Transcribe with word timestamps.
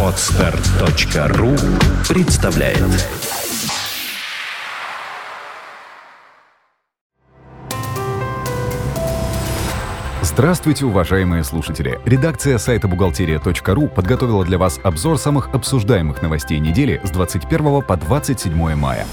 Отстар.ру 0.00 1.56
представляет 2.08 2.78
Здравствуйте, 10.22 10.84
уважаемые 10.84 11.42
слушатели! 11.42 11.98
Редакция 12.04 12.58
сайта 12.58 12.86
бухгалтерия.ру 12.86 13.88
подготовила 13.88 14.44
для 14.44 14.58
вас 14.58 14.78
обзор 14.84 15.18
самых 15.18 15.52
обсуждаемых 15.52 16.22
новостей 16.22 16.60
недели 16.60 17.00
с 17.02 17.10
21 17.10 17.82
по 17.82 17.96
27 17.96 18.74
мая. 18.76 19.04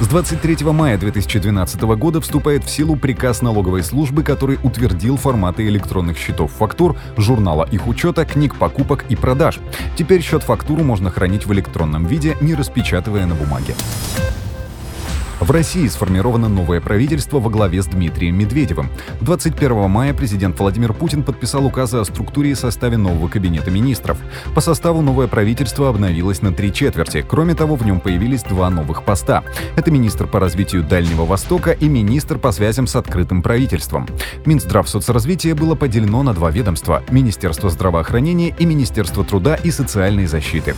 С 0.00 0.06
23 0.06 0.64
мая 0.66 0.96
2012 0.96 1.80
года 1.80 2.20
вступает 2.20 2.62
в 2.62 2.70
силу 2.70 2.94
приказ 2.94 3.42
налоговой 3.42 3.82
службы, 3.82 4.22
который 4.22 4.56
утвердил 4.62 5.16
форматы 5.16 5.66
электронных 5.66 6.16
счетов 6.16 6.52
фактур, 6.52 6.96
журнала 7.16 7.68
их 7.68 7.88
учета, 7.88 8.24
книг 8.24 8.54
покупок 8.54 9.04
и 9.08 9.16
продаж. 9.16 9.58
Теперь 9.96 10.22
счет 10.22 10.44
фактуру 10.44 10.84
можно 10.84 11.10
хранить 11.10 11.46
в 11.46 11.52
электронном 11.52 12.06
виде, 12.06 12.36
не 12.40 12.54
распечатывая 12.54 13.26
на 13.26 13.34
бумаге. 13.34 13.74
В 15.40 15.52
России 15.52 15.86
сформировано 15.86 16.48
новое 16.48 16.80
правительство 16.80 17.38
во 17.38 17.48
главе 17.48 17.80
с 17.80 17.86
Дмитрием 17.86 18.36
Медведевым. 18.36 18.90
21 19.20 19.88
мая 19.88 20.12
президент 20.12 20.58
Владимир 20.58 20.92
Путин 20.92 21.22
подписал 21.22 21.64
указы 21.64 21.98
о 21.98 22.04
структуре 22.04 22.50
и 22.50 22.54
составе 22.56 22.96
нового 22.96 23.28
кабинета 23.28 23.70
министров. 23.70 24.18
По 24.56 24.60
составу 24.60 25.00
новое 25.00 25.28
правительство 25.28 25.90
обновилось 25.90 26.42
на 26.42 26.52
три 26.52 26.72
четверти. 26.72 27.24
Кроме 27.26 27.54
того, 27.54 27.76
в 27.76 27.86
нем 27.86 28.00
появились 28.00 28.42
два 28.42 28.68
новых 28.68 29.04
поста. 29.04 29.44
Это 29.76 29.92
министр 29.92 30.26
по 30.26 30.40
развитию 30.40 30.82
Дальнего 30.82 31.24
Востока 31.24 31.70
и 31.70 31.88
министр 31.88 32.38
по 32.38 32.50
связям 32.50 32.88
с 32.88 32.96
открытым 32.96 33.40
правительством. 33.40 34.08
Минздрав 34.44 34.88
соцразвития 34.88 35.54
было 35.54 35.76
поделено 35.76 36.24
на 36.24 36.34
два 36.34 36.50
ведомства– 36.50 37.04
Министерство 37.10 37.70
здравоохранения 37.70 38.54
и 38.58 38.66
Министерство 38.66 39.22
труда 39.22 39.54
и 39.54 39.70
социальной 39.70 40.26
защиты. 40.26 40.74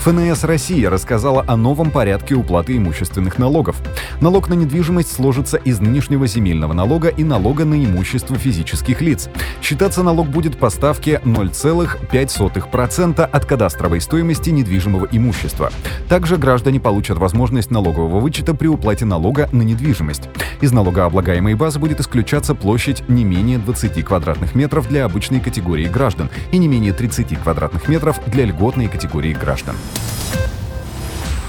ФНС 0.00 0.44
России 0.44 0.86
рассказала 0.86 1.44
о 1.46 1.58
новом 1.58 1.90
порядке 1.90 2.34
уплаты 2.34 2.74
имущественных 2.74 3.36
налогов. 3.38 3.76
Налог 4.22 4.48
на 4.48 4.54
недвижимость 4.54 5.12
сложится 5.12 5.58
из 5.58 5.78
нынешнего 5.78 6.26
земельного 6.26 6.72
налога 6.72 7.08
и 7.08 7.22
налога 7.22 7.66
на 7.66 7.74
имущество 7.74 8.38
физических 8.38 9.02
лиц. 9.02 9.28
Считаться 9.60 10.02
налог 10.02 10.28
будет 10.28 10.56
по 10.58 10.70
ставке 10.70 11.20
0,5% 11.26 13.20
от 13.22 13.44
кадастровой 13.44 14.00
стоимости 14.00 14.48
недвижимого 14.48 15.06
имущества. 15.12 15.70
Также 16.08 16.38
граждане 16.38 16.80
получат 16.80 17.18
возможность 17.18 17.70
налогового 17.70 18.20
вычета 18.20 18.54
при 18.54 18.68
уплате 18.68 19.04
налога 19.04 19.50
на 19.52 19.60
недвижимость. 19.60 20.30
Из 20.62 20.72
налогооблагаемой 20.72 21.56
базы 21.56 21.78
будет 21.78 22.00
исключаться 22.00 22.54
площадь 22.54 23.06
не 23.08 23.24
менее 23.24 23.58
20 23.58 24.02
квадратных 24.02 24.54
метров 24.54 24.88
для 24.88 25.04
обычной 25.04 25.40
категории 25.40 25.88
граждан 25.88 26.30
и 26.52 26.56
не 26.58 26.68
менее 26.68 26.94
30 26.94 27.38
квадратных 27.42 27.86
метров 27.86 28.18
для 28.28 28.46
льготной 28.46 28.88
категории 28.88 29.34
граждан. 29.34 29.76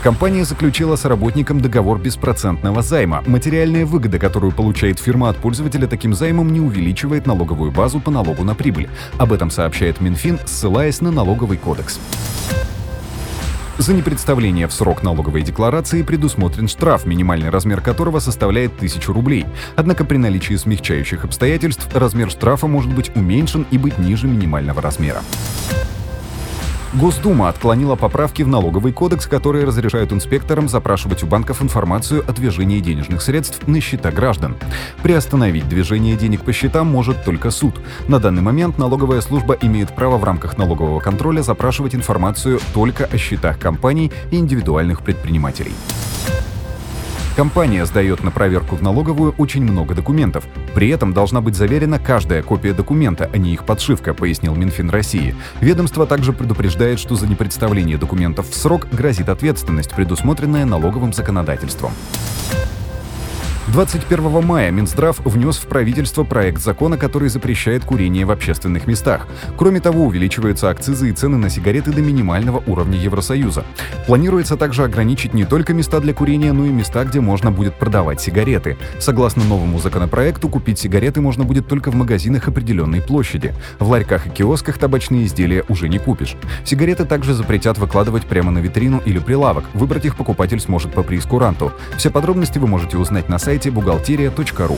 Компания 0.01 0.43
заключила 0.45 0.95
с 0.95 1.05
работником 1.05 1.61
договор 1.61 1.99
беспроцентного 1.99 2.81
займа. 2.81 3.21
Материальная 3.27 3.85
выгода, 3.85 4.17
которую 4.17 4.51
получает 4.51 4.97
фирма 4.97 5.29
от 5.29 5.37
пользователя 5.37 5.85
таким 5.85 6.15
займом, 6.15 6.51
не 6.51 6.59
увеличивает 6.59 7.27
налоговую 7.27 7.69
базу 7.71 7.99
по 7.99 8.09
налогу 8.09 8.43
на 8.43 8.55
прибыль. 8.55 8.89
Об 9.19 9.31
этом 9.31 9.51
сообщает 9.51 10.01
Минфин, 10.01 10.39
ссылаясь 10.45 11.01
на 11.01 11.11
налоговый 11.11 11.59
кодекс. 11.59 11.99
За 13.77 13.93
непредставление 13.93 14.67
в 14.67 14.73
срок 14.73 15.03
налоговой 15.03 15.43
декларации 15.43 16.01
предусмотрен 16.01 16.67
штраф, 16.67 17.05
минимальный 17.05 17.49
размер 17.49 17.79
которого 17.81 18.17
составляет 18.17 18.73
1000 18.77 19.13
рублей. 19.13 19.45
Однако 19.75 20.03
при 20.03 20.17
наличии 20.17 20.55
смягчающих 20.55 21.25
обстоятельств 21.25 21.87
размер 21.93 22.31
штрафа 22.31 22.65
может 22.65 22.91
быть 22.91 23.15
уменьшен 23.15 23.67
и 23.69 23.77
быть 23.77 23.99
ниже 23.99 24.25
минимального 24.25 24.81
размера. 24.81 25.21
Госдума 26.93 27.47
отклонила 27.47 27.95
поправки 27.95 28.43
в 28.43 28.49
налоговый 28.49 28.91
кодекс, 28.91 29.25
которые 29.25 29.63
разрешают 29.63 30.11
инспекторам 30.11 30.67
запрашивать 30.67 31.23
у 31.23 31.25
банков 31.25 31.61
информацию 31.61 32.21
о 32.27 32.33
движении 32.33 32.81
денежных 32.81 33.21
средств 33.21 33.65
на 33.65 33.79
счета 33.79 34.11
граждан. 34.11 34.57
Приостановить 35.01 35.69
движение 35.69 36.17
денег 36.17 36.43
по 36.43 36.51
счетам 36.51 36.87
может 36.87 37.23
только 37.23 37.49
суд. 37.49 37.79
На 38.09 38.19
данный 38.19 38.41
момент 38.41 38.77
налоговая 38.77 39.21
служба 39.21 39.57
имеет 39.61 39.95
право 39.95 40.17
в 40.17 40.25
рамках 40.25 40.57
налогового 40.57 40.99
контроля 40.99 41.41
запрашивать 41.41 41.95
информацию 41.95 42.59
только 42.73 43.05
о 43.05 43.17
счетах 43.17 43.57
компаний 43.57 44.11
и 44.29 44.35
индивидуальных 44.35 45.01
предпринимателей. 45.01 45.71
Компания 47.41 47.87
сдает 47.87 48.23
на 48.23 48.29
проверку 48.29 48.75
в 48.75 48.83
налоговую 48.83 49.33
очень 49.39 49.63
много 49.63 49.95
документов. 49.95 50.45
При 50.75 50.89
этом 50.89 51.11
должна 51.11 51.41
быть 51.41 51.55
заверена 51.55 51.97
каждая 51.97 52.43
копия 52.43 52.71
документа, 52.71 53.27
а 53.33 53.37
не 53.39 53.53
их 53.53 53.65
подшивка, 53.65 54.13
пояснил 54.13 54.53
Минфин 54.53 54.91
России. 54.91 55.33
Ведомство 55.59 56.05
также 56.05 56.33
предупреждает, 56.33 56.99
что 56.99 57.15
за 57.15 57.25
непредставление 57.25 57.97
документов 57.97 58.47
в 58.47 58.55
срок 58.55 58.85
грозит 58.91 59.27
ответственность, 59.27 59.89
предусмотренная 59.89 60.65
налоговым 60.65 61.13
законодательством. 61.13 61.93
21 63.67 64.43
мая 64.43 64.71
Минздрав 64.71 65.19
внес 65.23 65.57
в 65.57 65.67
правительство 65.67 66.23
проект 66.23 66.61
закона, 66.61 66.97
который 66.97 67.29
запрещает 67.29 67.85
курение 67.85 68.25
в 68.25 68.31
общественных 68.31 68.87
местах. 68.87 69.27
Кроме 69.55 69.79
того, 69.79 70.05
увеличиваются 70.05 70.71
акцизы 70.71 71.09
и 71.09 71.13
цены 71.13 71.37
на 71.37 71.49
сигареты 71.49 71.91
до 71.91 72.01
минимального 72.01 72.63
уровня 72.65 72.97
Евросоюза. 72.97 73.63
Планируется 74.07 74.57
также 74.57 74.83
ограничить 74.83 75.35
не 75.35 75.45
только 75.45 75.73
места 75.73 75.99
для 75.99 76.13
курения, 76.13 76.53
но 76.53 76.65
и 76.65 76.69
места, 76.69 77.05
где 77.05 77.21
можно 77.21 77.51
будет 77.51 77.75
продавать 77.75 78.19
сигареты. 78.19 78.77
Согласно 78.99 79.43
новому 79.43 79.79
законопроекту, 79.79 80.49
купить 80.49 80.79
сигареты 80.79 81.21
можно 81.21 81.43
будет 81.43 81.67
только 81.67 81.91
в 81.91 81.95
магазинах 81.95 82.47
определенной 82.47 83.01
площади. 83.01 83.53
В 83.79 83.87
ларьках 83.87 84.25
и 84.25 84.29
киосках 84.31 84.79
табачные 84.79 85.25
изделия 85.25 85.63
уже 85.69 85.87
не 85.87 85.99
купишь. 85.99 86.35
Сигареты 86.65 87.05
также 87.05 87.35
запретят 87.35 87.77
выкладывать 87.77 88.25
прямо 88.25 88.49
на 88.51 88.57
витрину 88.57 89.01
или 89.05 89.19
прилавок. 89.19 89.65
Выбрать 89.75 90.05
их 90.05 90.17
покупатель 90.17 90.59
сможет 90.59 90.93
по 90.93 91.03
прейскуранту. 91.03 91.71
Все 91.95 92.09
подробности 92.09 92.57
вы 92.57 92.67
можете 92.67 92.97
узнать 92.97 93.29
на 93.29 93.37
сайте 93.37 93.50
сайте 93.51 93.69
бухгалтерия.ру. 93.69 94.77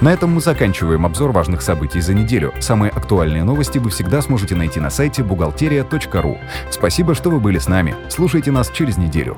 На 0.00 0.10
этом 0.10 0.32
мы 0.32 0.40
заканчиваем 0.40 1.04
обзор 1.04 1.32
важных 1.32 1.60
событий 1.60 2.00
за 2.00 2.14
неделю. 2.14 2.54
Самые 2.60 2.90
актуальные 2.90 3.44
новости 3.44 3.76
вы 3.76 3.90
всегда 3.90 4.22
сможете 4.22 4.54
найти 4.54 4.80
на 4.80 4.88
сайте 4.88 5.22
бухгалтерия.ру. 5.22 6.38
Спасибо, 6.70 7.14
что 7.14 7.28
вы 7.28 7.38
были 7.38 7.58
с 7.58 7.68
нами. 7.68 7.94
Слушайте 8.08 8.52
нас 8.52 8.70
через 8.70 8.96
неделю. 8.96 9.36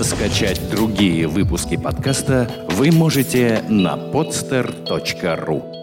Скачать 0.00 0.68
другие 0.68 1.28
выпуски 1.28 1.76
подкаста 1.76 2.50
вы 2.70 2.90
можете 2.90 3.62
на 3.68 3.94
podster.ru 3.94 5.77